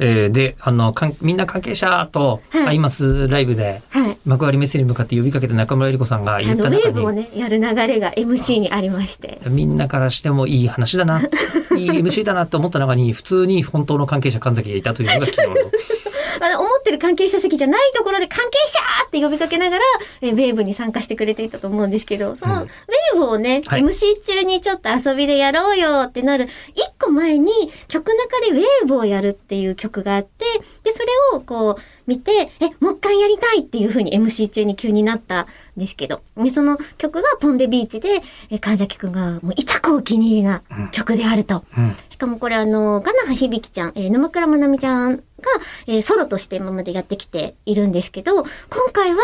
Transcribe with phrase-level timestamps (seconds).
[0.00, 4.18] えーで、あの、かんみんな関係者とはい会いますライブで、はい。
[4.24, 9.40] 幕張メッセに向かって呼びかけた中村えり子さんがあの、ウ言った中に、ェーブをね、やる流れが MC にありまして。
[9.48, 11.20] みんなからしてもいい話だな、
[11.76, 15.54] いい MC だなと思った中に、普通に本当の関係者神崎がいたというのが昨日の。
[16.58, 19.84] 思ってる関係者席じゃないところで関係者って呼びかけながら、
[20.22, 22.60] えーウェーブに参加してくれていたと思うんですけど、その、うん。
[22.62, 23.82] ウェーブをね、はい。
[23.82, 27.52] MC 中にちょっと遊びでやろうよってなる、一個前に
[27.88, 30.39] 曲中でウェーブをやるっていう曲があって、
[30.82, 41.64] で、それをこう、見て、え、もう一回やりたいっていう風に MC 中に急になったんですけど、で、その曲がポンデビーチで、え、神崎くんがもういたくお気に入りな曲であると。
[41.76, 45.22] うんしかもこれあの、ガナハ響ちゃん、えー沼倉まなみちゃんが、
[45.86, 48.46] えーソロとして今までやってきているんですけど、今
[48.92, 49.20] 回は、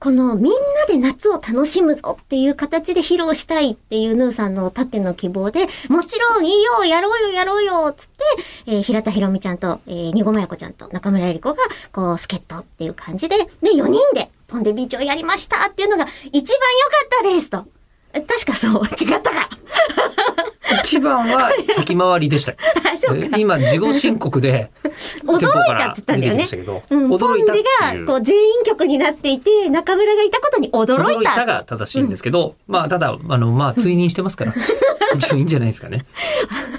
[0.00, 8.24] このみんなで夏を楽しむぞっていう形で披露したいっていうヌーさんの縦の希望で、もちろんいいよやろうよやろうよつって、
[8.66, 11.56] えー平田ひろみちゃんと、えー、にごまやこちゃんと中村えり子が、
[11.92, 16.46] こう、助っ人っていう感じで、で、4人でポンデビーチをやりましたっていうのが一番良か
[17.04, 17.66] ったですと。
[18.14, 19.50] え確かそう、 違ったか。
[20.82, 22.52] 一番は先回りでした。
[23.38, 24.70] 今、事後申告で、
[25.26, 26.46] 驚いたって言ったんだよね。
[26.90, 31.40] うん、ポン驚いたがこう全員曲になっていて、中村がいたことに驚いた。
[31.46, 34.54] が正しいんですけど、まあ、ただ、あの、まあ、追認してますから。
[35.16, 36.04] 一応いいんじゃないですかね。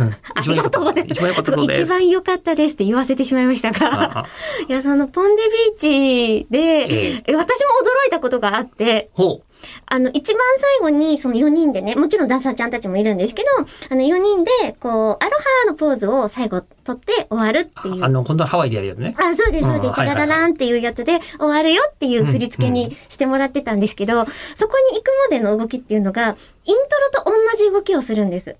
[0.00, 1.18] うんありがとうございます。
[1.18, 1.82] 一番良かったです。
[1.82, 4.18] 一番良かったですって言わせてしまいましたあが。
[4.20, 4.26] あ
[4.68, 5.42] いや、そのポンデ
[5.80, 9.42] ビーチで、ええ私も驚いたことがあって、ほ
[9.86, 10.42] あの、一番
[10.80, 13.48] 最後にその4人でね、もちろんダンサーちゃんたちもいるんですけど、
[13.90, 14.50] あの4人で、
[14.80, 18.04] こう、アロハのポーズを最後撮って終わるっていうう。
[18.04, 18.08] あ。
[18.08, 19.14] の、今度はハワイでやるやつね。
[19.18, 19.88] あ、そうです、そうです。
[19.88, 26.74] うんチャララランっていうやつで終わるよっていう振り付けにしてもらってたんですけど、そこに行くまでの動きっていうのが、イント
[27.18, 28.56] ロと同じ動きをするんです。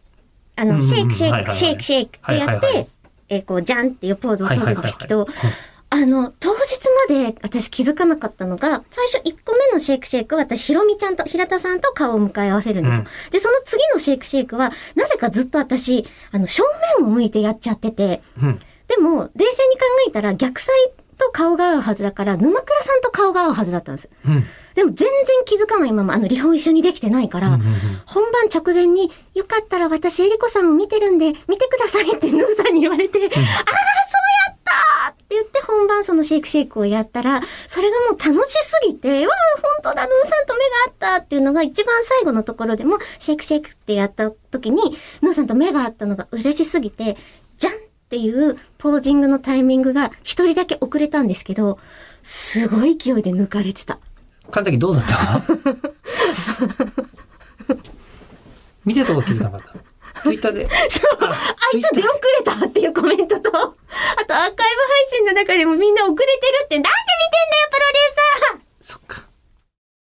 [0.57, 2.89] あの、うんうんシェイクシェイク、シェイクシェイクってやって、
[3.29, 13.05] えーこう、ジャンっていうポーズを取るんですけどはいはいはいはい、あの、当日まで私気づかなかったのが、最初1個目のシェイクシェイクは私、ひろみちゃんと平田さんと顔を向かい合わせるんですよ。
[13.33, 16.62] で、その次のシェイクシェイクは、なぜかずっと私、あの、正
[16.99, 18.61] 面を向いてやっちゃってて、うん。
[18.87, 24.09] でも、冷静に考えたら逆サイと顔が合うはずだから、沼倉さんと顔が合うはずだったんです。
[24.27, 24.45] うん。
[24.75, 25.09] でも全然
[25.45, 27.75] 気づかないまま、あの、リハを一緒にできてないから、うんうんうん
[28.06, 34.08] 本番直前に、よかったら私、えりこさんを見てるんで、見てくださいってヌーさんに言われて、ああ、そうやったって言って本
[35.98, 47.16] 番そのシェイクシェイクをやったら、それがもう楽しすぎて、うわあ、本当だ、ヌーさんと目が合ったっていうのが一番最後のところでも、シェイクシェイクってやった時に、ヌーさんと目が合ったのが嬉しすぎて、
[47.59, 47.76] じゃんっ
[48.10, 51.78] ていうポージングのタイミングが一人だけ遅れたんですけど、
[52.22, 53.98] すごい勢いで抜かれてた。
[54.50, 55.19] 神崎どうだった？
[58.84, 59.72] 見てたとこ気づかなかった？
[60.22, 60.69] ツイッターで？
[60.69, 60.75] そ
[61.16, 61.36] う、あ
[61.76, 63.72] いつ出遅れたっていうコメントと、あとアー
[64.26, 66.31] カイブ配信の中でもみんな遅れてる
[66.65, 66.91] ってなんで